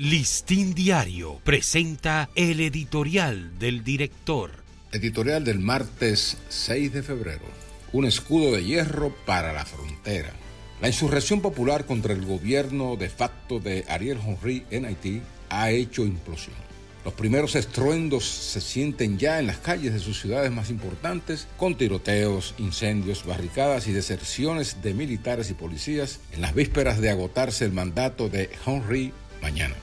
[0.00, 4.52] Listín Diario presenta el editorial del director.
[4.92, 7.42] Editorial del martes 6 de febrero.
[7.92, 10.32] Un escudo de hierro para la frontera.
[10.80, 16.04] La insurrección popular contra el gobierno de facto de Ariel Henry en Haití ha hecho
[16.04, 16.54] implosión.
[17.04, 21.76] Los primeros estruendos se sienten ya en las calles de sus ciudades más importantes, con
[21.76, 27.72] tiroteos, incendios, barricadas y deserciones de militares y policías en las vísperas de agotarse el
[27.72, 29.12] mandato de Henry
[29.42, 29.74] mañana.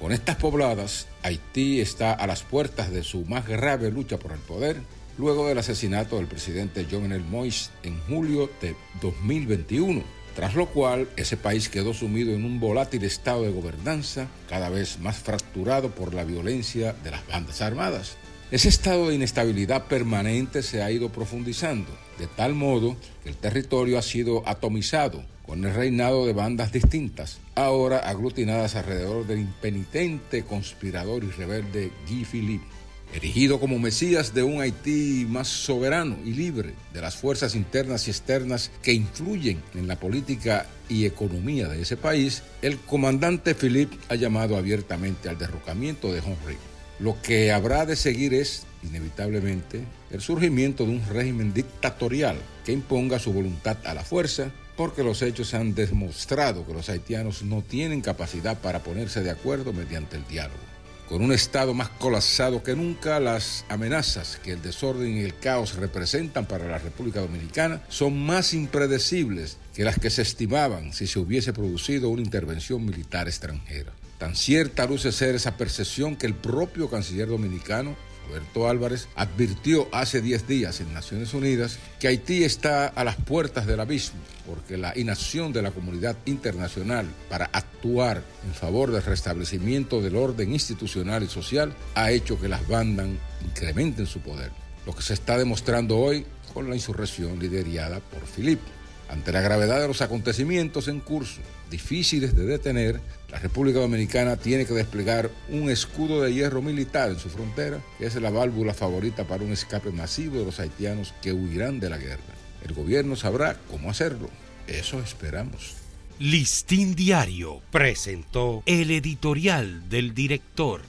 [0.00, 4.38] Con estas pobladas, Haití está a las puertas de su más grave lucha por el
[4.38, 4.76] poder,
[5.16, 10.02] luego del asesinato del presidente Jovenel Moïse en julio de 2021,
[10.34, 14.98] tras lo cual ese país quedó sumido en un volátil estado de gobernanza, cada vez
[14.98, 18.18] más fracturado por la violencia de las bandas armadas.
[18.50, 23.98] Ese estado de inestabilidad permanente se ha ido profundizando, de tal modo que el territorio
[23.98, 31.24] ha sido atomizado, con el reinado de bandas distintas, ahora aglutinadas alrededor del impenitente conspirador
[31.24, 32.66] y rebelde Guy Philippe,
[33.14, 38.10] erigido como Mesías de un Haití más soberano y libre de las fuerzas internas y
[38.10, 44.16] externas que influyen en la política y economía de ese país, el comandante Philippe ha
[44.16, 46.56] llamado abiertamente al derrocamiento de Henry.
[46.98, 53.18] Lo que habrá de seguir es, inevitablemente, el surgimiento de un régimen dictatorial que imponga
[53.18, 58.02] su voluntad a la fuerza porque los hechos han demostrado que los haitianos no tienen
[58.02, 60.60] capacidad para ponerse de acuerdo mediante el diálogo.
[61.08, 65.76] Con un Estado más colapsado que nunca, las amenazas que el desorden y el caos
[65.76, 71.20] representan para la República Dominicana son más impredecibles que las que se estimaban si se
[71.20, 73.92] hubiese producido una intervención militar extranjera.
[74.18, 77.94] Tan cierta luce ser esa percepción que el propio canciller dominicano
[78.28, 83.66] Roberto Álvarez, advirtió hace 10 días en Naciones Unidas que Haití está a las puertas
[83.66, 90.00] del abismo porque la inacción de la comunidad internacional para actuar en favor del restablecimiento
[90.00, 93.08] del orden institucional y social ha hecho que las bandas
[93.44, 94.52] incrementen su poder.
[94.86, 96.24] Lo que se está demostrando hoy
[96.54, 98.62] con la insurrección liderada por Filipe.
[99.08, 101.40] Ante la gravedad de los acontecimientos en curso,
[101.70, 103.00] difíciles de detener,
[103.30, 108.06] la República Dominicana tiene que desplegar un escudo de hierro militar en su frontera, que
[108.06, 111.98] es la válvula favorita para un escape masivo de los haitianos que huirán de la
[111.98, 112.22] guerra.
[112.66, 114.28] El gobierno sabrá cómo hacerlo.
[114.66, 115.76] Eso esperamos.
[116.18, 120.80] Listín Diario presentó el editorial del director.